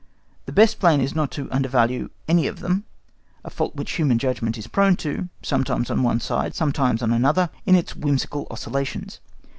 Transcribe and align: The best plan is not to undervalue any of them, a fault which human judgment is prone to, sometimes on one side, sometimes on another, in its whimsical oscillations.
The 0.47 0.51
best 0.51 0.79
plan 0.79 0.99
is 0.99 1.13
not 1.13 1.29
to 1.33 1.47
undervalue 1.51 2.09
any 2.27 2.47
of 2.47 2.59
them, 2.59 2.85
a 3.45 3.51
fault 3.51 3.75
which 3.75 3.91
human 3.91 4.17
judgment 4.17 4.57
is 4.57 4.65
prone 4.65 4.95
to, 4.95 5.29
sometimes 5.43 5.91
on 5.91 6.01
one 6.01 6.19
side, 6.19 6.55
sometimes 6.55 7.03
on 7.03 7.13
another, 7.13 7.51
in 7.67 7.75
its 7.75 7.95
whimsical 7.95 8.47
oscillations. 8.49 9.19